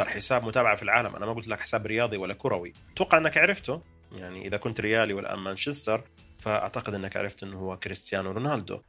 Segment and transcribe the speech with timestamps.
[0.00, 1.16] أكثر حساب متابعة في العالم.
[1.16, 2.72] أنا ما قلت لك حساب رياضي ولا كروي.
[2.92, 3.82] أتوقع إنك عرفته.
[4.12, 6.04] يعني إذا كنت ريالي والآن مانشستر
[6.38, 8.80] فأعتقد إنك عرفت إنه هو كريستيانو رونالدو.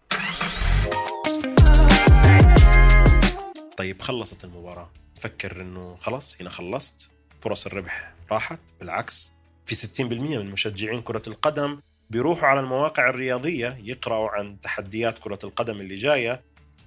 [3.77, 4.91] طيب خلصت المباراة.
[5.19, 7.09] فكر إنه خلاص هنا خلصت.
[7.41, 8.59] فرص الربح راحت.
[8.79, 9.33] بالعكس
[9.65, 11.79] في 60% من مشجعين كرة القدم
[12.09, 16.41] بيروحوا على المواقع الرياضية يقرأوا عن تحديات كرة القدم اللي جاية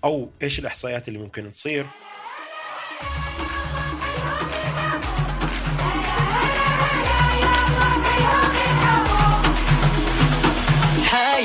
[0.05, 1.87] أو إيش الإحصائيات اللي ممكن تصير.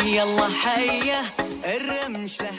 [0.07, 1.21] الله حيه
[1.65, 2.51] الرمش له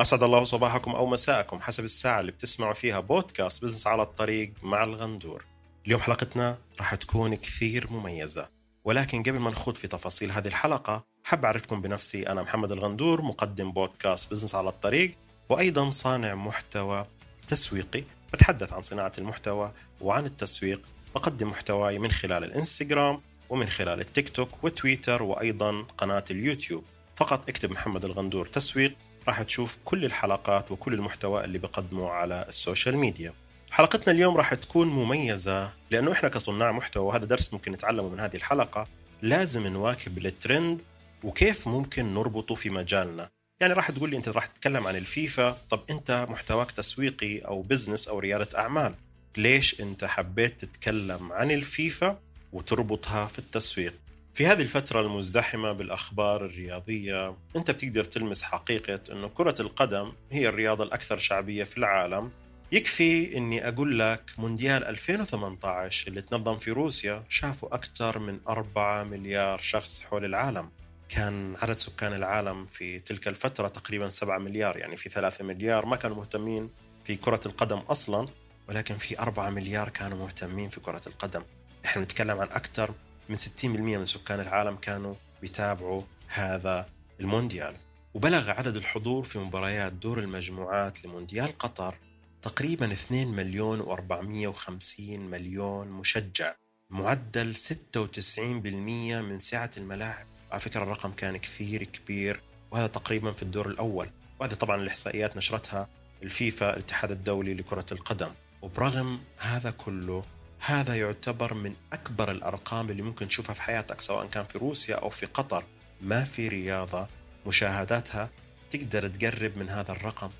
[0.00, 4.84] أسعد الله صباحكم أو مساءكم حسب الساعة اللي بتسمعوا فيها بودكاست business على الطريق مع
[4.84, 5.44] الغندور.
[5.86, 8.48] اليوم حلقتنا راح تكون كثير مميزة
[8.84, 13.72] ولكن قبل ما نخوض في تفاصيل هذه الحلقة حاب أعرفكم بنفسي أنا محمد الغندور مقدم
[13.72, 15.14] بودكاست business على الطريق
[15.48, 17.06] وأيضا صانع محتوى
[17.46, 18.04] تسويقي.
[18.32, 20.80] بتحدث عن صناعة المحتوى وعن التسويق
[21.14, 23.20] بقدم محتواي من خلال الإنستغرام
[23.50, 26.84] ومن خلال التيك توك وتويتر وأيضا قناة اليوتيوب.
[27.16, 28.92] فقط اكتب محمد الغندور تسويق
[29.28, 33.32] راح تشوف كل الحلقات وكل المحتوى اللي بقدمه على ال social media.
[33.70, 38.36] حلقتنا اليوم راح تكون مميزة لأنه إحنا كصناع محتوى وهذا درس ممكن نتعلمه من هذه
[38.36, 38.88] الحلقة
[39.22, 40.82] لازم نواكب الترند
[41.24, 43.28] وكيف ممكن نربطه في مجالنا.
[43.60, 48.08] يعني راح تقول لي أنت راح تتكلم عن الفيفا طب أنت محتواك تسويقي أو business
[48.08, 48.94] أو ريادة أعمال؟
[49.36, 52.18] ليش أنت حبيت تتكلم عن الفيفا؟
[52.52, 53.94] وتربطها في التسويق.
[54.34, 60.84] في هذه الفترة المزدحمة بالأخبار الرياضية أنت بتقدر تلمس حقيقة أنه كرة القدم هي الرياضة
[60.84, 62.30] الأكثر شعبية في العالم.
[62.72, 69.60] يكفي أني أقول لك مونديال 2018 اللي تنظم في روسيا شافوا أكثر من 4 مليار
[69.60, 70.70] شخص حول العالم.
[71.08, 75.96] كان عدد سكان العالم في تلك الفترة تقريبا 7 مليار يعني في 3 مليار ما
[75.96, 76.70] كانوا مهتمين
[77.04, 78.28] في كرة القدم أصلا
[78.68, 81.42] ولكن في 4 مليار كانوا مهتمين في كرة القدم.
[81.84, 82.94] إحنا نتكلم عن أكثر
[83.28, 86.88] من 60% من سكان العالم كانوا بيتابعوا هذا
[87.20, 87.76] المونديال.
[88.14, 91.94] وبلغ عدد الحضور في مباريات دور المجموعات لمونديال قطر
[92.42, 96.54] تقريبا 2 مليون و450 مليون مشجع.
[96.90, 100.26] معدل 96% من سعة الملاعب.
[100.50, 104.10] على فكرة الرقم كان كثير كبير وهذا تقريبا في الدور الأول.
[104.40, 105.88] وهذا طبعا الإحصائيات نشرتها
[106.22, 108.30] الفيفا الاتحاد الدولي لكرة القدم.
[108.62, 110.24] وبرغم هذا كله
[110.60, 115.10] هذا يعتبر من أكبر الأرقام اللي ممكن تشوفها في حياتك سواء كان في روسيا أو
[115.10, 115.64] في قطر.
[116.00, 117.06] ما في رياضة
[117.46, 118.30] مشاهداتها
[118.70, 120.30] تقدر تقرب من هذا الرقم.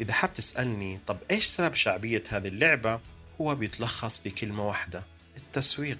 [0.00, 3.00] إذا حاب تسألني طب إيش سبب شعبية هذه اللعبة؟
[3.40, 5.02] هو بيتلخص في كلمة واحدة
[5.36, 5.98] التسويق.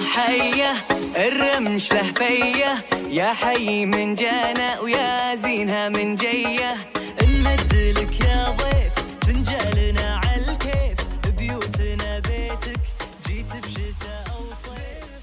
[0.00, 0.72] حيه
[1.16, 2.84] الرمش له فية.
[3.08, 6.74] يا حي من جانا ويا زينها من جية.
[7.22, 8.92] نمد لك يا ضيف
[9.22, 11.06] فنجالنا على الكيف
[11.38, 12.80] بيوتنا بيتك
[13.26, 15.22] جيت بشتاء أو صيف.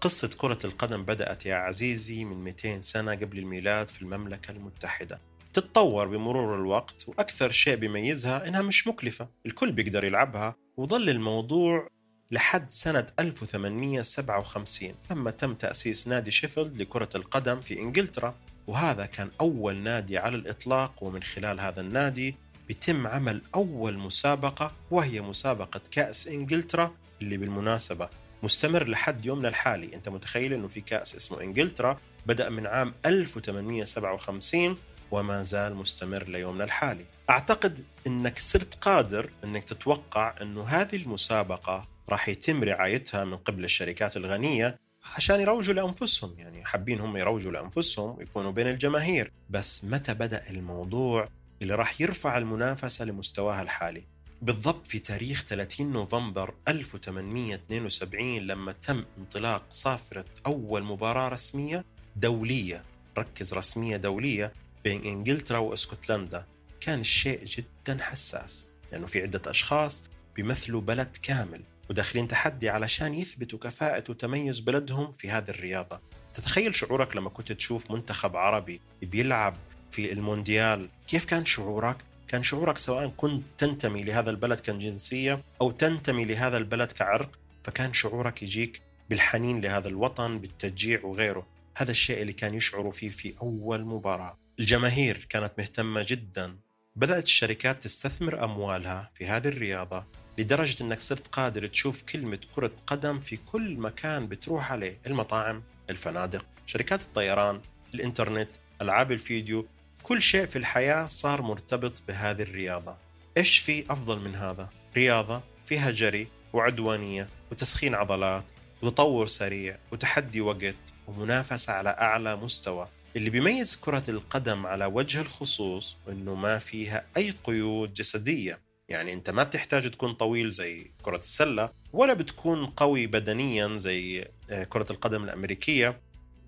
[0.00, 5.20] قصة كرة القدم بدأت يا عزيزي من 200 سنة قبل الميلاد في المملكة المتحدة.
[5.52, 9.28] تتطور بمرور الوقت وأكثر شيء بيميزها إنها مش مكلفة.
[9.46, 11.88] الكل بيقدر يلعبها وظل الموضوع
[12.30, 18.34] لحد سنة 1857 لما تم تأسيس نادي شيفيلد لكرة القدم في إنجلترا
[18.66, 22.36] وهذا كان أول نادي على الإطلاق ومن خلال هذا النادي
[22.68, 28.08] بيتم عمل أول مسابقة وهي مسابقة كأس إنجلترا اللي بالمناسبة
[28.42, 29.94] مستمر لحد يومنا الحالي.
[29.94, 34.76] أنت متخيل أنه في كأس اسمه إنجلترا بدأ من عام 1857
[35.10, 37.04] وما زال مستمر ليومنا الحالي.
[37.30, 44.16] أعتقد أنك صرت قادر أنك تتوقع أنه هذه المسابقة راح يتم رعايتها من قبل الشركات
[44.16, 44.78] الغنية
[45.16, 49.32] عشان يروجوا لأنفسهم يعني حابين هم يروجوا لأنفسهم ويكونوا بين الجماهير.
[49.50, 51.28] بس متى بدأ الموضوع
[51.62, 54.06] اللي راح يرفع المنافسة لمستواها الحالي؟
[54.42, 61.84] بالضبط في تاريخ 30 نوفمبر 1872 لما تم انطلاق صافرة أول مباراة رسمية
[62.16, 62.84] دولية.
[63.18, 64.52] ركز رسمية دولية
[64.84, 66.46] بين إنجلترا وإسكتلندا.
[66.80, 70.04] كان الشيء جدا حساس لأنه في عدة أشخاص
[70.36, 71.62] بيمثلوا بلد كامل.
[71.90, 76.00] وداخلين تحدي علشان يثبتوا كفاءة وتميز بلدهم في هذه الرياضة.
[76.34, 79.56] تتخيل شعورك لما كنت تشوف منتخب عربي بيلعب
[79.90, 81.96] في المونديال؟ كيف كان شعورك؟
[82.28, 88.42] كان شعورك سواء كنت تنتمي لهذا البلد كجنسية أو تنتمي لهذا البلد كعرق؟ فكان شعورك
[88.42, 91.46] يجيك بالحنين لهذا الوطن بالتشجيع وغيره.
[91.76, 94.38] هذا الشيء اللي كان يشعروا فيه في أول مباراة.
[94.60, 96.56] الجماهير كانت مهتمة جدا.
[96.96, 100.04] بدأت الشركات تستثمر أموالها في هذه الرياضة.
[100.38, 106.46] لدرجة أنك صرت قادر تشوف كلمة كرة قدم في كل مكان بتروح عليه المطاعم الفنادق
[106.66, 107.60] شركات الطيران
[107.94, 108.48] الإنترنت
[108.82, 109.66] ألعاب الفيديو
[110.02, 112.96] كل شيء في الحياة صار مرتبط بهذه الرياضة.
[113.36, 118.44] إيش في أفضل من هذا؟ رياضة فيها جري وعدوانية وتسخين عضلات
[118.82, 122.88] وتطور سريع وتحدي وقت ومنافسة على أعلى مستوى.
[123.16, 128.60] اللي بيميز كرة القدم على وجه الخصوص إنه ما فيها أي قيود جسدية.
[128.88, 134.64] يعني أنت ما بتحتاج تكون طويل زي كرة السلة ولا بتكون قوي بدنيا زي آه،
[134.64, 136.00] كرة القدم الأمريكية.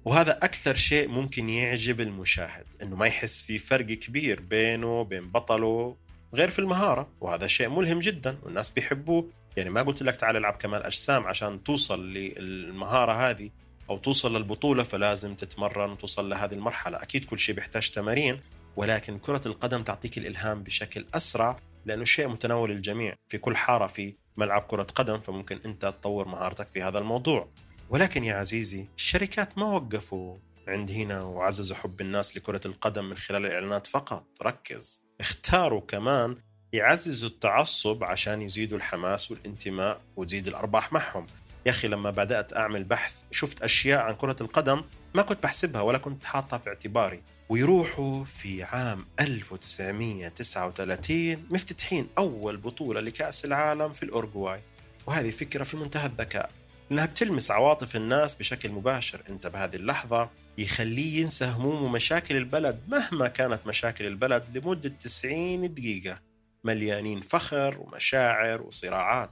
[0.05, 5.97] وهذا أكثر شيء ممكن يعجب المشاهد إنه ما يحس في فرق كبير بينه وبين بطله
[6.35, 7.09] غير في المهارة.
[7.21, 9.31] وهذا شيء ملهم جدا والناس بيحبوه.
[9.57, 13.51] يعني ما قلت لك تعال العب كمال أجسام عشان توصل للمهارة هذه
[13.91, 17.03] أو توصل للبطولة فلازم تتمرن وتوصل لهذه المرحلة.
[17.03, 18.41] أكيد كل شيء بيحتاج تمارين
[18.77, 21.59] ولكن كرة القدم تعطيك الإلهام بشكل أسرع.
[21.87, 26.69] لأنه شيء متناول الجميع في كل حارة في ملعب كرة قدم فممكن أنت تطور مهارتك
[26.69, 27.49] في هذا الموضوع.
[27.91, 30.39] ولكن يا عزيزي الشركات ما وقفوا
[30.69, 34.27] عند هنا وعززوا حب الناس لكرة القدم من خلال الإعلانات فقط.
[34.43, 35.05] ركز.
[35.21, 36.37] اختاروا كمان
[36.73, 41.27] يعززوا التعصب عشان يزيدوا الحماس والانتماء وتزيد الأرباح معهم.
[41.67, 44.85] يا أخي لما بدأت أعمل بحث شفت أشياء عن كرة القدم
[45.15, 47.23] ما كنت بحسبها ولا كنت حاطها في اعتباري.
[47.49, 54.61] ويروحوا في عام 1939 مفتتحين أول بطولة لكأس العالم في الأورجواي
[55.07, 56.51] وهذه فكرة في منتهى الذكاء
[56.93, 59.23] إنها بتلمس عواطف الناس بشكل مباشر.
[59.29, 66.21] أنت بهذه اللحظة يخليه ينسى هموم ومشاكل البلد مهما كانت مشاكل البلد لمدة 90 دقيقة.
[66.65, 69.31] مليانين فخر ومشاعر وصراعات.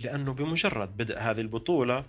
[0.00, 2.04] لأنه بمجرد بدء هذه البطولة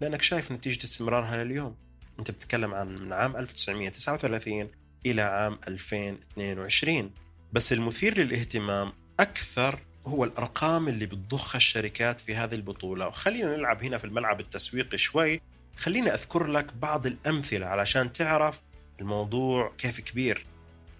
[0.00, 1.76] لأنك شايف نتيجة استمرارها لليوم.
[2.18, 4.68] أنت بتتكلم عن من عام 1939
[5.06, 7.10] إلى عام 2022
[7.52, 13.06] بس المثير للاهتمام أكثر هو الأرقام اللي بتضخها الشركات في هذه البطولة.
[13.08, 15.40] وخلينا نلعب هنا في الملعب التسويقي شوي.
[15.76, 18.62] خليني أذكر لك بعض الأمثلة علشان تعرف
[19.00, 20.46] الموضوع كيف كبير.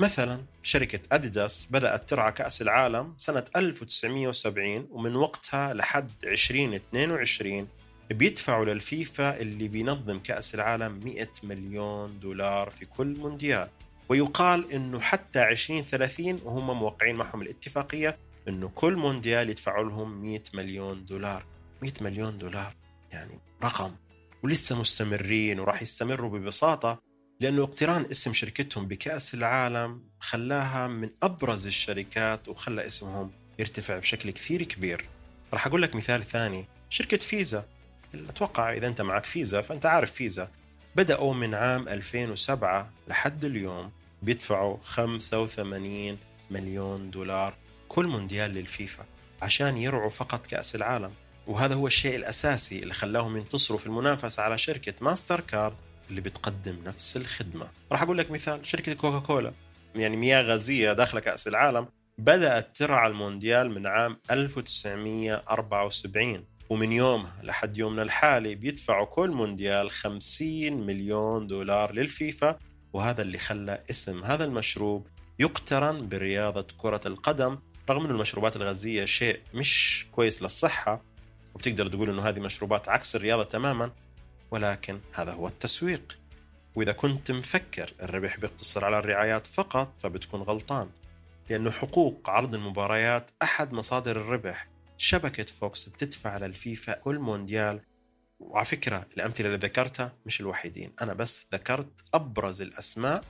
[0.00, 7.68] مثلا شركة أديداس بدأت ترعى كأس العالم سنة 1970 ومن وقتها لحد 2022
[8.10, 13.68] بيدفعوا للفيفا اللي بينظم كأس العالم 100 مليون دولار في كل مونديال.
[14.08, 18.18] ويقال إنه حتى 2030 وهم موقعين معهم الاتفاقية
[18.48, 21.46] إنه كل مونديال يدفعوا لهم 100 مليون دولار.
[21.82, 22.74] 100 مليون دولار
[23.12, 23.94] يعني رقم.
[24.42, 27.02] ولسه مستمرين وراح يستمروا ببساطة
[27.40, 34.62] لأنه اقتران اسم شركتهم بكأس العالم خلاها من أبرز الشركات وخلى اسمهم يرتفع بشكل كثير
[34.62, 35.08] كبير.
[35.52, 36.66] راح أقول لك مثال ثاني.
[36.90, 37.64] شركة فيزا.
[38.14, 40.50] أتوقع إذا أنت معك فيزا فأنت عارف فيزا.
[40.96, 43.90] بدأوا من عام 2007 لحد اليوم
[44.22, 46.18] بيدفعوا 85
[46.50, 47.54] مليون دولار
[47.88, 49.04] كل مونديال للفيفا
[49.42, 51.12] عشان يرعوا فقط كأس العالم.
[51.46, 55.76] وهذا هو الشيء الأساسي اللي خلاهم ينتصروا في المنافسة على شركة ماستر كارد
[56.10, 57.68] اللي بتقدم نفس الخدمة.
[57.92, 59.52] راح أقول لك مثال شركة كوكا كولا
[59.94, 61.88] يعني مياه غازية داخل كأس العالم
[62.18, 70.86] بدأت ترعى المونديال من عام 1974 ومن يومها لحد يومنا الحالي بيدفعوا كل مونديال 50
[70.86, 72.58] مليون دولار للفيفا.
[72.92, 75.06] وهذا اللي خلى اسم هذا المشروب
[75.38, 77.58] يقترن برياضة كرة القدم
[77.90, 81.02] رغم أن المشروبات الغازية شيء مش كويس للصحة
[81.54, 83.90] وبتقدر تقول أنه هذه مشروبات عكس الرياضة تماما
[84.50, 86.18] ولكن هذا هو التسويق.
[86.74, 90.88] وإذا كنت مفكر الربح بيقتصر على الرعايات فقط فبتكون غلطان
[91.50, 94.68] لأنه حقوق عرض المباريات أحد مصادر الربح.
[94.98, 97.80] شبكة Fox بتدفع للفيفا كل مونديال
[98.40, 103.24] وعلى فكرة الأمثلة اللي ذكرتها مش الوحيدين أنا بس ذكرت أبرز الأسماء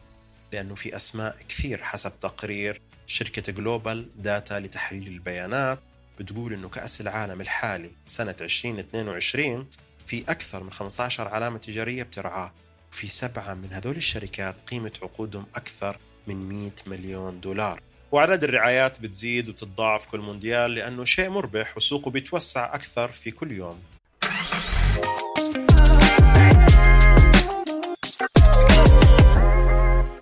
[0.53, 5.79] لأنه في أسماء كثير حسب تقرير شركة GlobalData لتحليل البيانات
[6.19, 9.69] بتقول أنه كأس العالم الحالي سنة 2022
[10.07, 12.53] في أكثر من 15 علامة تجارية بترعاه
[12.91, 17.81] في سبعة من هذول الشركات قيمة عقودهم أكثر من 100 مليون دولار.
[18.13, 23.83] وأعداد الرعايات بتزيد وتتضاعف كل مونديال لأنه شيء مربح وسوقه بيتوسع أكثر في كل يوم.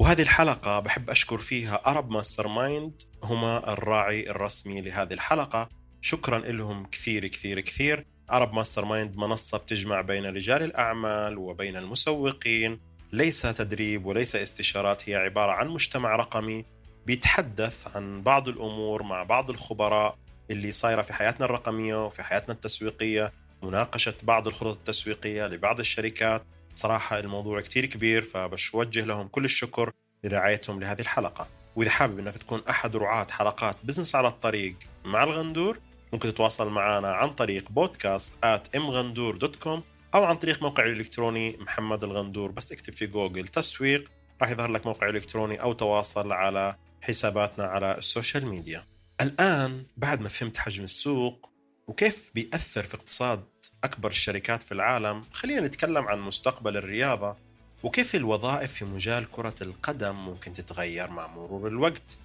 [0.06, 5.68] وهذه الحلقة بحب أشكر فيها Arab Mastermind هما الراعي الرسمي لهذه الحلقة.
[6.00, 8.06] شكرا لهم كثير كثير كثير.
[8.28, 12.80] Arab Mastermind منصة بتجمع بين رجال الأعمال وبين المسوقين.
[13.12, 16.64] ليس تدريب وليس استشارات هي عبارة عن مجتمع رقمي
[17.06, 20.18] بيتحدث عن بعض الأمور مع بعض الخبراء
[20.50, 23.32] اللي صايرة في حياتنا الرقمية وفي حياتنا التسويقية
[23.62, 26.42] مناقشة بعض الخطط التسويقية لبعض الشركات.
[26.76, 29.92] صراحة الموضوع كتير كبير فبوجه لهم كل الشكر
[30.24, 35.78] لرعايتهم لهذه الحلقة وإذا حابب إنك تكون أحد رعاة حلقات business على الطريق مع الغندور
[36.12, 39.80] ممكن تتواصل معنا عن طريق podcast at mghandour.com
[40.14, 44.10] أو عن طريق موقعي الإلكتروني محمد الغندور بس اكتب في جوجل تسويق
[44.42, 48.84] راح يظهر لك موقع إلكتروني أو تواصل على حساباتنا على ال social media.
[49.20, 51.50] الآن بعد ما فهمت حجم السوق
[51.88, 53.44] وكيف بيأثر في اقتصاد
[53.84, 57.36] أكبر الشركات في العالم، خلينا نتكلم عن مستقبل الرياضة
[57.82, 62.18] وكيف الوظائف في مجال كرة القدم ممكن تتغير مع مرور الوقت.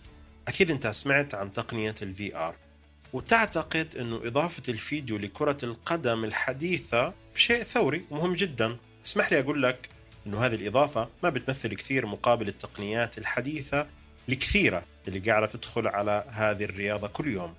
[0.47, 2.55] أكيد أنت سمعت عن تقنية الفي ار
[3.13, 8.77] وتعتقد أنه إضافة الفيديو لكرة القدم الحديثة شيء ثوري ومهم جدا.
[9.05, 9.89] اسمح لي أقول لك
[10.27, 13.87] أنه هذه الإضافة ما بتمثل كثير مقابل التقنيات الحديثة
[14.29, 17.55] الكثيرة اللي قاعدة تدخل على هذه الرياضة كل يوم.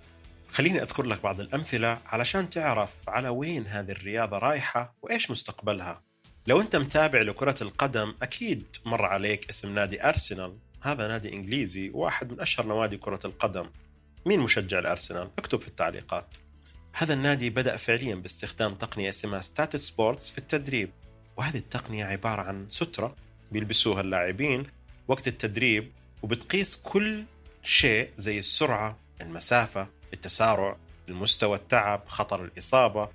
[0.53, 6.03] خليني أذكر لك بعض الأمثلة علشان تعرف على وين هذه الرياضة رايحة وإيش مستقبلها.
[6.47, 12.33] لو أنت متابع لكرة القدم أكيد مر عليك اسم نادي أرسنال، هذا نادي إنجليزي واحد
[12.33, 13.71] من أشهر نوادي كرة القدم.
[14.27, 16.37] مين مشجع الأرسنال؟ اكتب في التعليقات.
[16.95, 20.91] هذا النادي بدأ فعليا باستخدام تقنية اسمها STATSports في التدريب
[21.37, 23.17] وهذه التقنية عبارة عن سترة
[23.53, 24.67] بيلبسوها اللاعبين
[25.09, 25.93] وقت التدريب
[26.23, 27.25] وبتقيس كل
[27.63, 30.77] شيء زي السرعة المسافة التسارع
[31.09, 33.09] المستوى التعب خطر الإصابة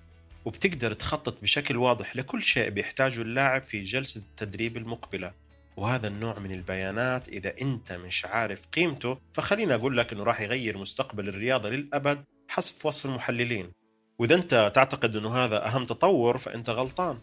[0.46, 5.34] وبتقدر تخطط بشكل واضح لكل شيء بيحتاجه اللاعب في جلسة التدريب المقبلة.
[5.78, 10.78] وهذا النوع من البيانات إذا أنت مش عارف قيمته فخليني أقول لك أنه راح يغير
[10.78, 13.72] مستقبل الرياضة للأبد حسب وصف المحللين.
[14.20, 17.18] وإذا أنت تعتقد أنه هذا أهم تطور فأنت غلطان.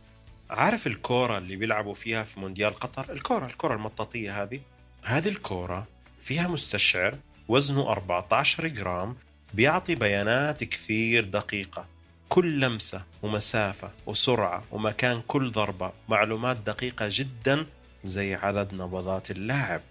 [0.50, 4.60] عارف الكورة اللي بيلعبوا فيها في مونديال قطر؟ الكورة الكورة المطاطية هذه.
[5.04, 5.86] هذه الكورة
[6.20, 9.16] فيها مستشعر وزنه 14 جرام
[9.54, 11.86] بيعطي بيانات كثير دقيقة.
[12.28, 17.66] كل لمسة ومسافة وسرعة ومكان كل ضربة معلومات دقيقة جدا
[18.04, 19.82] زي عدد نبضات اللاعب.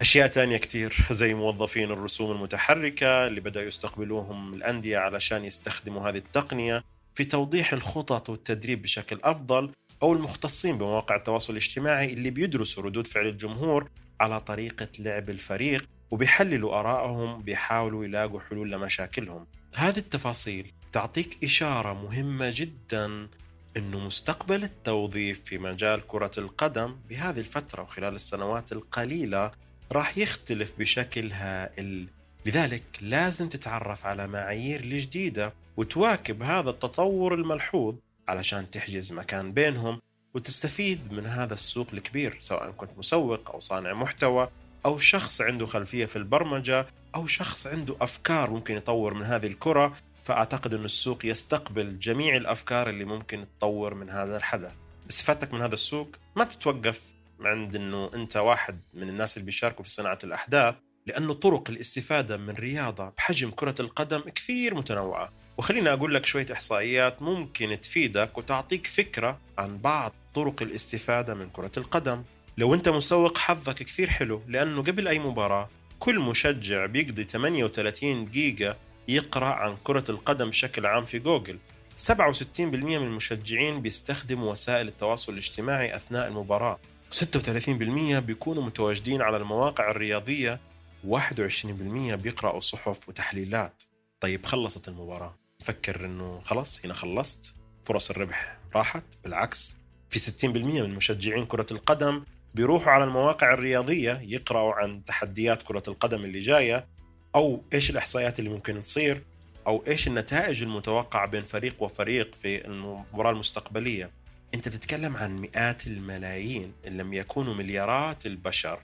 [0.00, 6.84] أشياء تانية كتير زي موظفين الرسوم المتحركة اللي بدأوا يستقبلوهم الأندية علشان يستخدموا هذه التقنية
[7.14, 9.70] في توضيح الخطط والتدريب بشكل أفضل
[10.02, 16.80] أو المختصين بمواقع التواصل الاجتماعي اللي بيدرسوا ردود فعل الجمهور على طريقة لعب الفريق وبيحللوا
[16.80, 19.46] آرائهم بيحاولوا يلاقوا حلول لمشاكلهم.
[19.76, 23.28] هذه التفاصيل تعطيك إشارة مهمة جدا
[23.76, 29.52] أنه مستقبل التوظيف في مجال كرة القدم بهذه الفترة وخلال السنوات القليلة
[29.92, 32.08] راح يختلف بشكل هائل.
[32.46, 37.94] لذلك لازم تتعرف على معايير الجديدة وتواكب هذا التطور الملحوظ
[38.28, 40.00] علشان تحجز مكان بينهم
[40.34, 44.48] وتستفيد من هذا السوق الكبير سواء كنت مسوق أو صانع محتوى.
[44.86, 49.96] أو شخص عنده خلفية في البرمجة أو شخص عنده أفكار ممكن يطور من هذه الكرة
[50.24, 54.72] فأعتقد أن السوق يستقبل جميع الأفكار اللي ممكن تطور من هذا الحدث.
[55.10, 57.02] استفادتك من هذا السوق؟ ما تتوقف
[57.40, 60.74] عند أنه أنت واحد من الناس اللي بيشاركوا في صناعة الأحداث
[61.06, 65.32] لأنه طرق الاستفادة من رياضة بحجم كرة القدم كثير متنوعة.
[65.58, 71.72] وخليني أقول لك شوية إحصائيات ممكن تفيدك وتعطيك فكرة عن بعض طرق الاستفادة من كرة
[71.76, 72.22] القدم.
[72.58, 78.76] لو أنت مسوق حظك كثير حلو لأنه قبل أي مباراة كل مشجع بيقضي 38 دقيقة
[79.08, 81.58] يقرأ عن كرة القدم بشكل عام في جوجل.
[81.96, 86.78] 67% من المشجعين بيستخدموا وسائل التواصل الاجتماعي أثناء المباراة.
[87.10, 90.60] 36% بيكونوا متواجدين على المواقع الرياضية.
[91.08, 93.82] 21% بيقرأوا صحف وتحليلات.
[94.20, 95.36] طيب خلصت المباراة.
[95.64, 97.54] فكر إنه خلاص هنا خلصت.
[97.84, 99.04] فرص الربح راحت.
[99.24, 99.76] بالعكس
[100.10, 100.46] في 60%
[100.82, 102.24] من مشجعين كرة القدم
[102.56, 106.86] بيروحوا على المواقع الرياضية يقرأوا عن تحديات كرة القدم اللي جاية
[107.34, 109.24] أو إيش الإحصائيات اللي ممكن تصير
[109.66, 114.10] أو إيش النتائج المتوقعة بين فريق وفريق في المباراة المستقبلية.
[114.54, 118.82] أنت تتكلم عن مئات الملايين إن لم يكونوا مليارات البشر.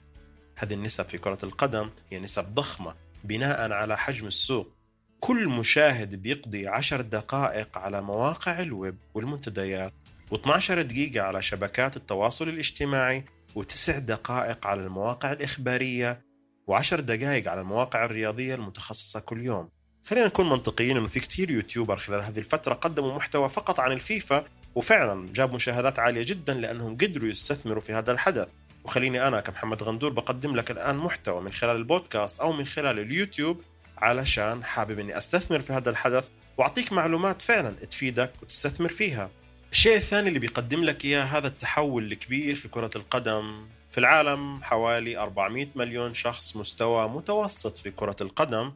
[0.55, 4.73] هذه النسب في كرة القدم هي نسب ضخمة بناء على حجم السوق.
[5.19, 9.93] كل مشاهد بيقضي عشر دقائق على مواقع الويب والمنتديات
[10.33, 13.25] و12 دقيقة على شبكات التواصل الاجتماعي
[13.55, 16.21] وتسع دقائق على المواقع الإخبارية
[16.67, 19.69] وعشر دقائق على المواقع الرياضية المتخصصة كل يوم
[20.05, 24.45] خلينا نكون منطقيين إنه في كتير YouTuber خلال هذه الفترة قدموا محتوى فقط عن الفيفا
[24.75, 28.47] وفعلا جاب مشاهدات عالية جدا لأنهم قدروا يستثمروا في هذا الحدث
[28.83, 33.61] وخليني أنا كمحمد غندور بقدم لك الآن محتوى من خلال البودكاست أو من خلال اليوتيوب
[33.97, 39.29] علشان حابب إني أستثمر في هذا الحدث وأعطيك معلومات فعلا تفيدك وتستثمر فيها.
[39.73, 45.17] الشيء الثاني اللي بيقدم لك إياه هذا التحول الكبير في كرة القدم في العالم حوالي
[45.17, 48.73] 400 مليون شخص مستوى متوسط في كرة القدم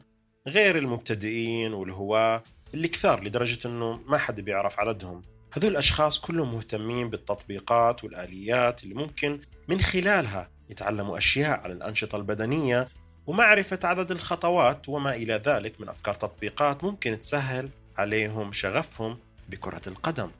[0.48, 2.42] غير المبتدئين والهواة
[2.74, 5.22] اللي كثار لدرجة إنه ما حد بيعرف عددهم.
[5.52, 12.88] هذول الأشخاص كلهم مهتمين بالتطبيقات والآليات اللي ممكن من خلالها يتعلموا أشياء عن الأنشطة البدنية
[13.26, 20.30] ومعرفة عدد الخطوات وما إلى ذلك من أفكار تطبيقات ممكن تسهل عليهم شغفهم بكرة القدم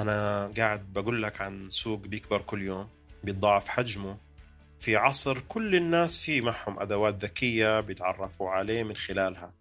[0.00, 2.88] أنا قاعد بقول لك عن سوق بيكبر كل يوم
[3.24, 4.16] بيتضاعف حجمه.
[4.78, 9.52] في عصر كل الناس فيه معهم أدوات ذكية بيتعرفوا عليه من خلالها.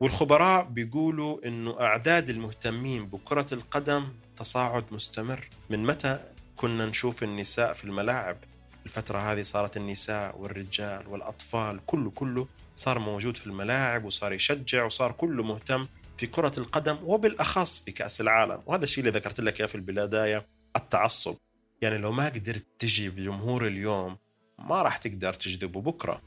[0.00, 5.48] والخبراء بيقولوا أنه أعداد المهتمين بكرة القدم تصاعد مستمر.
[5.70, 6.18] من متى
[6.56, 8.36] كنا نشوف النساء في الملاعب؟
[8.84, 15.12] الفترة هذه صارت النساء والرجال والأطفال كله كله صار موجود في الملاعب وصار يشجع وصار
[15.12, 15.86] كله مهتم.
[16.18, 18.62] في كرة القدم وبالأخص في كأس العالم.
[18.66, 20.46] وهذا الشيء اللي ذكرت لك إياه في البداية
[20.76, 21.36] التعصب.
[21.82, 24.16] يعني لو ما قدرت تجيب جمهور اليوم
[24.58, 26.22] ما راح تقدر تجذبه بكرة.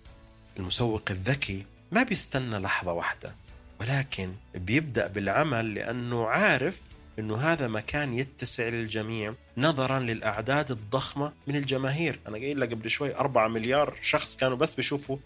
[0.59, 3.35] المسوق الذكي ما بيستنى لحظة واحدة
[3.81, 6.81] ولكن بيبدأ بالعمل لأنه عارف
[7.19, 12.19] أنه هذا مكان يتسع للجميع نظرا للأعداد الضخمة من الجماهير.
[12.27, 15.17] أنا قايل لك قبل شوي 4 مليار شخص كانوا بس بيشوفوا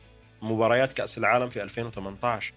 [0.41, 2.53] مباريات كأس العالم في 2018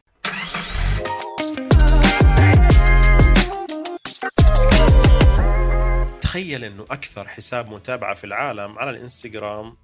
[6.36, 9.76] تخيل إنه أكثر حساب متابعة في العالم على الإنستغرام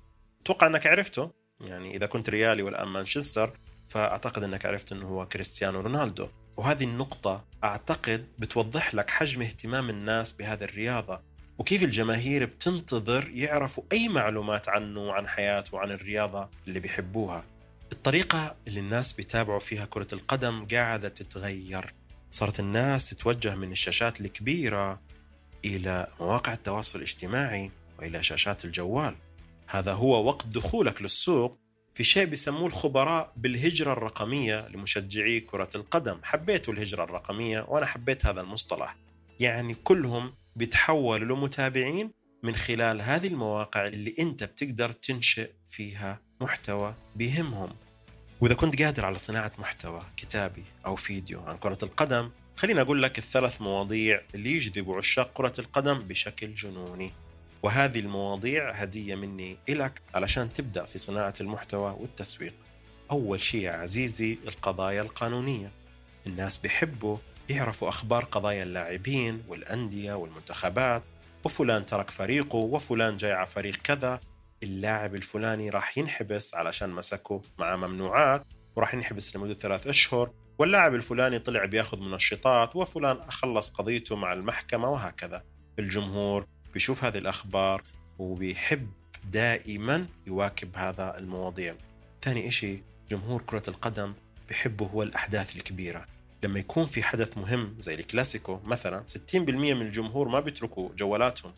[0.43, 1.31] أتوقع إنك عرفته.
[1.61, 3.53] يعني إذا كنت ريالي والآن مانشستر
[3.89, 6.29] فأعتقد إنك عرفت إنه هو كريستيانو رونالدو.
[6.57, 11.21] وهذه النقطة أعتقد بتوضح لك حجم اهتمام الناس بهذه الرياضة
[11.59, 17.45] وكيف الجماهير بتنتظر يعرفوا أي معلومات عنه وعن حياته وعن الرياضة اللي بيحبوها.
[17.93, 21.95] الطريقة اللي الناس بيتابعوا فيها كرة القدم قاعدة تتغير.
[22.31, 25.12] صارت الناس تتوجه من الشاشات الكبيرة
[25.65, 29.15] إلى مواقع التواصل الاجتماعي وإلى شاشات الجوال.
[29.67, 31.59] هذا هو وقت دخولك للسوق
[31.95, 36.19] في شيء بيسموه الخبراء بالهجرة الرقمية لمشجعي كرة القدم.
[36.23, 38.97] حبيتوا الهجرة الرقمية وأنا حبيت هذا المصطلح.
[39.41, 42.11] يعني كلهم بيتحولوا لمتابعين
[42.43, 47.77] من خلال هذه المواقع اللي أنت بتقدر تنشئ فيها محتوى بيهمهم.
[48.41, 53.19] وإذا كنت قادر على صناعة محتوى كتابي أو فيديو عن كرة القدم خليني أقول لك
[53.19, 57.13] الثلاث مواضيع اللي يجذبوا عشاق كرة القدم بشكل جنوني.
[57.63, 62.55] وهذه المواضيع هدية مني إلك علشان تبدأ في صناعة المحتوى والتسويق.
[63.11, 65.73] أول شيء يا عزيزي القضايا القانونية.
[66.27, 67.17] الناس بيحبوا
[67.49, 71.03] يعرفوا أخبار قضايا اللاعبين والأندية والمنتخبات.
[71.45, 74.21] وفلان ترك فريقه وفلان جاي على فريق كذا.
[74.63, 80.31] اللاعب الفلاني راح ينحبس علشان مسكه مع ممنوعات وراح ينحبس لمدة ثلاث أشهر.
[80.59, 85.43] واللاعب الفلاني طلع بياخذ منشطات وفلان أخلص قضيته مع المحكمة وهكذا.
[85.79, 87.83] الجمهور بيشوف هذه الأخبار
[88.19, 88.89] وبيحب
[89.31, 91.75] دائما يواكب هذا المواضيع.
[92.23, 94.15] ثاني إشي جمهور كرة القدم
[94.49, 96.07] بيحبه هو الأحداث الكبيرة.
[96.43, 101.53] لما يكون في حدث مهم زي الكلاسيكو مثلا 60% من الجمهور ما بيتركوا جوالاتهم.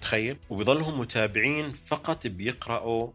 [0.00, 3.10] تخيل وبيضلهم متابعين فقط بيقرأوا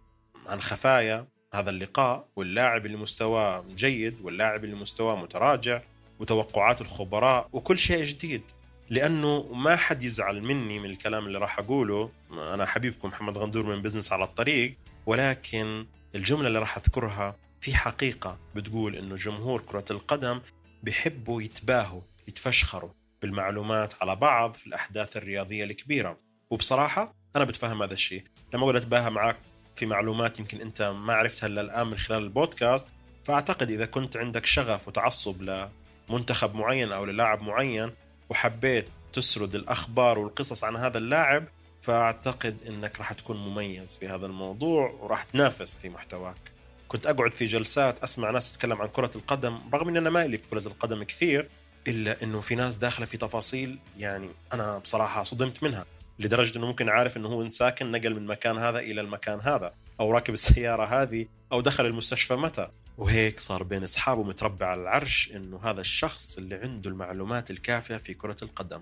[0.47, 1.27] عن خفايا.
[1.53, 5.81] هذا اللقاء واللاعب اللي مستواه جيد واللاعب اللي مستواه متراجع
[6.19, 8.41] وتوقعات الخبراء وكل شيء جديد.
[8.89, 12.12] لأنه ما حد يزعل مني من الكلام اللي راح أقوله.
[12.31, 14.75] أنا حبيبكم محمد غندور من بزنس على الطريق.
[15.05, 15.85] ولكن
[16.15, 20.41] الجملة اللي راح أذكرها في حقيقة بتقول إنه جمهور كرة القدم
[20.83, 22.89] بيحبوا يتباهوا يتفشخروا
[23.21, 26.17] بالمعلومات على بعض في الأحداث الرياضية الكبيرة.
[26.49, 28.23] وبصراحة أنا بتفهم هذا الشيء.
[28.53, 29.38] لما أقول أتباهى معك
[29.79, 32.87] في معلومات يمكن انت ما عرفتها إلا الآن من خلال البودكاست
[33.23, 35.69] فأعتقد إذا كنت عندك شغف وتعصب
[36.09, 37.91] لمنتخب معين أو للاعب معين
[38.29, 41.45] وحبيت تسرد الأخبار والقصص عن هذا اللاعب
[41.81, 46.51] فأعتقد إنك راح تكون مميز في هذا الموضوع وراح تنافس في محتواك.
[46.87, 50.47] كنت أقعد في جلسات أسمع ناس تتكلم عن كرة القدم رغم اني أنا مالي في
[50.47, 51.49] كرة القدم كثير
[51.87, 55.85] إلا إنه في ناس داخلة في تفاصيل يعني أنا بصراحة صدمت منها
[56.19, 60.12] لدرجة إنه ممكن عارف إنه هو ساكن نقل من مكان هذا إلى المكان هذا أو
[60.12, 65.60] راكب السيارة هذه أو دخل المستشفى متى؟ وهيك صار بين أصحابه متربع على العرش إنه
[65.63, 68.82] هذا الشخص اللي عنده المعلومات الكافية في كرة القدم.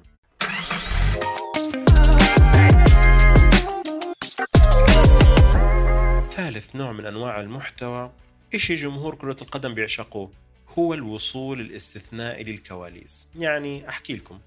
[6.29, 8.11] ثالث نوع من أنواع المحتوى
[8.53, 10.31] إيش جمهور كرة القدم بيعشقوه؟
[10.69, 13.27] هو الوصول الاستثنائي للكواليس.
[13.35, 14.39] يعني أحكي لكم.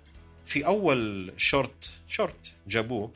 [0.50, 3.12] في أول شورت شورت جابوه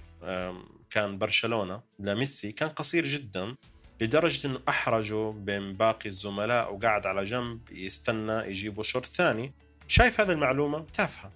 [0.90, 3.56] كان برشلونة لميسي كان قصير جدا
[4.00, 9.52] لدرجة إنه احرجوا بين باقي الزملاء وقعد على جنب يستنى يجيبوا شورت ثاني.
[9.88, 11.32] شايف هذه المعلومة؟ تافهة.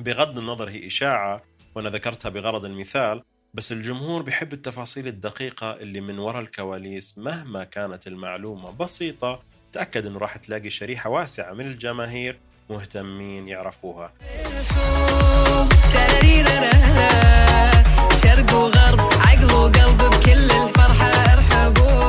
[0.00, 1.42] بغض النظر هي إشاعة
[1.74, 3.22] وأنا ذكرتها بغرض المثال
[3.54, 10.18] بس الجمهور بيحب التفاصيل الدقيقة اللي من وراء الكواليس مهما كانت المعلومة بسيطة تأكد إنه
[10.18, 12.38] راح تلاقي شريحة واسعة من الجماهير
[12.70, 14.12] مهتمين يعرفوها.
[18.22, 22.08] شرق وغرب عقل وقلب بكل الفرحة أرحبوا.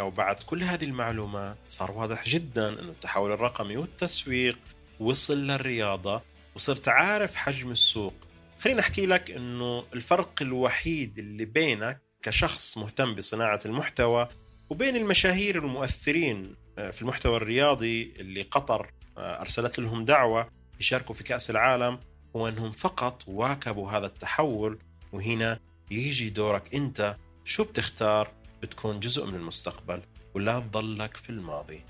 [0.00, 4.58] وبعد كل هذه المعلومات صار واضح جدا إنه التحول الرقمي والتسويق
[5.00, 6.22] وصل للرياضة
[6.56, 8.14] وصرت عارف حجم السوق.
[8.58, 14.28] خليني أحكي لك إنه الفرق الوحيد اللي بينك كشخص مهتم بصناعة المحتوى
[14.70, 20.48] وبين المشاهير المؤثرين آه، في المحتوى الرياضي اللي قطر آه، أرسلت لهم دعوة
[20.80, 21.98] يشاركوا في كأس العالم
[22.36, 24.78] هو أنهم فقط واكبوا هذا التحول
[25.12, 30.02] وهنا يجي دورك أنت شو بتختار؟ بتكون جزء من المستقبل
[30.34, 31.80] ولا تضلك في الماضي.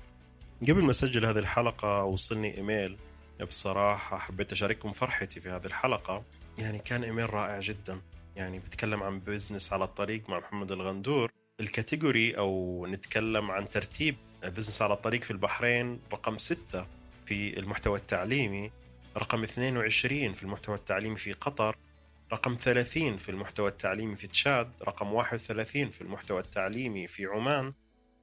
[0.61, 2.97] قبل ما أسجل هذه الحلقة وصلني إيميل
[3.47, 6.23] بصراحة حبيت أشارككم فرحتي في هذه الحلقة.
[6.57, 8.01] يعني كان إيميل رائع جدا.
[8.35, 11.31] يعني بتكلم عن بزنس على الطريق مع محمد الغندور.
[11.59, 16.85] ال category أو نتكلم عن ترتيب بزنس على الطريق في البحرين رقم ستة
[17.25, 18.71] في المحتوى التعليمي
[19.17, 21.75] رقم 22 في المحتوى التعليمي في قطر
[22.33, 27.73] رقم 30 في المحتوى التعليمي في تشاد رقم 31 في المحتوى التعليمي في عمان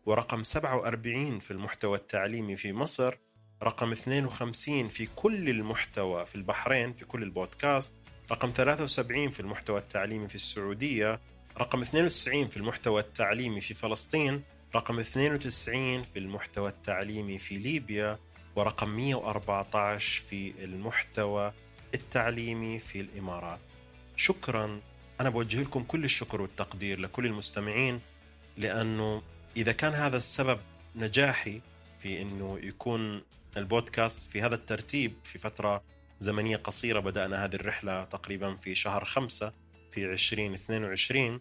[0.06, 3.18] ورقم 47 في المحتوى التعليمي في مصر
[3.62, 7.94] رقم 52 في كل المحتوى في البحرين في كل البودكاست
[8.32, 11.20] رقم 73 في المحتوى التعليمي في السعودية
[11.58, 14.42] رقم 92 في المحتوى التعليمي في فلسطين
[14.74, 18.18] رقم 92 في المحتوى التعليمي في ليبيا
[18.56, 21.52] ورقم 114 في المحتوى
[21.94, 23.60] التعليمي في الإمارات.
[24.16, 24.80] شكرا.
[25.20, 28.00] أنا بوجه لكم كل الشكر والتقدير لكل المستمعين
[28.56, 29.22] لأنه
[29.56, 30.60] إذا كان هذا السبب
[30.96, 31.60] نجاحي
[31.98, 33.22] في أنه يكون
[33.56, 35.82] البودكاست في هذا الترتيب في فترة
[36.20, 39.52] زمنية قصيرة بدأنا هذه الرحلة تقريبا في شهر خمسة
[39.92, 41.40] في 2022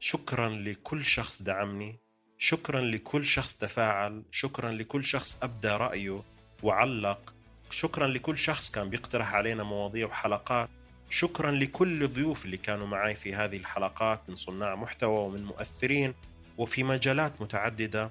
[0.00, 2.00] شكرا لكل شخص دعمني
[2.38, 6.22] شكرا لكل شخص تفاعل شكرا لكل شخص أبدى رأيه
[6.62, 7.34] وعلق
[7.70, 10.68] شكرا لكل شخص كان بيقترح علينا مواضيع وحلقات
[11.10, 16.14] شكرا لكل الضيوف اللي كانوا معي في هذه الحلقات من صناع محتوى ومن مؤثرين
[16.58, 18.10] وفي مجالات متعددة.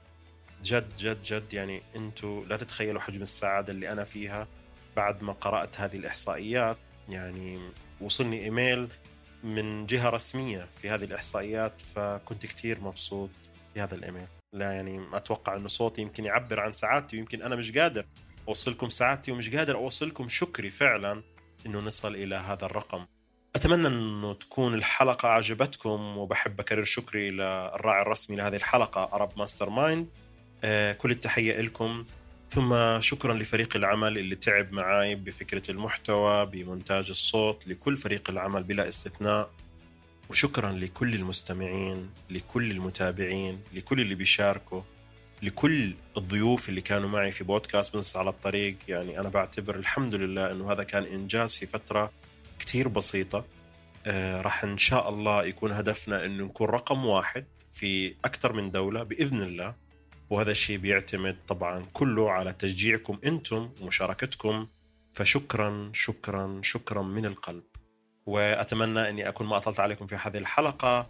[0.64, 4.48] جد جد جد يعني أنتم لا تتخيلوا حجم السعادة اللي أنا فيها
[4.96, 6.78] بعد ما قرأت هذه الإحصائيات
[7.10, 7.60] يعني
[8.02, 8.88] وصلني إيميل
[9.48, 13.30] من جهة رسمية في هذه الإحصائيات فكنت كتير مبسوط
[13.76, 14.28] بهذا الإيميل.
[14.54, 18.06] لا يعني أتوقع أنه صوتي يمكن يعبر عن سعادتي ويمكن أنا مش قادر
[18.48, 21.24] أوصلكم سعادتي ومش قادر أوصلكم شكري فعلا
[21.66, 23.06] أنه نصل إلى هذا الرقم.
[23.56, 30.08] أتمنى أنه تكون الحلقة عجبتكم وبحب أكرر شكري للراعي الرسمي لهذه الحلقة Arab Mastermind
[30.98, 32.06] كل التحية لكم
[32.50, 38.88] ثم شكرا لفريق العمل اللي تعب معي بفكرة المحتوى بمونتاج الصوت لكل فريق العمل بلا
[38.88, 39.50] استثناء.
[40.30, 44.82] وشكرا لكل المستمعين لكل المتابعين لكل اللي بيشاركوا
[45.44, 48.76] لكل الضيوف اللي كانوا معي في بودكاست بزنس على الطريق.
[48.88, 52.12] يعني أنا بعتبر الحمد لله أنه هذا كان إنجاز في فترة
[52.60, 53.46] كتير بسيطة.
[54.06, 59.04] آه راح إن شاء الله يكون هدفنا أنه نكون رقم واحد في أكثر من دولة
[59.04, 59.87] بإذن الله.
[60.30, 64.68] وهذا الشيء بيعتمد طبعا كله على تشجيعكم أنتم ومشاركتكم
[65.14, 67.64] فشكرا شكرا شكرا من القلب.
[68.26, 71.08] وأتمنى أني أكون ما أطلت عليكم في هذه الحلقة.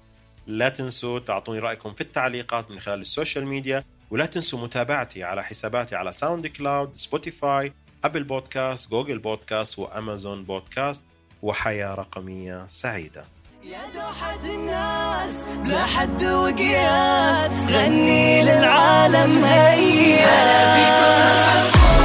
[0.48, 3.84] لا تنسوا تعطوني رأيكم في التعليقات من خلال ال social media.
[4.12, 11.06] ولا تنسوا متابعتي على حساباتي على SoundCloud Spotify ابل بودكاست جوجل بودكاست وأمازون بودكاست
[11.42, 13.26] وحياة رقمية سعيدة.
[13.72, 20.26] يا دوحة الناس بلا حد وقياس غني للعالم هيا.
[20.26, 21.97] هلا بكم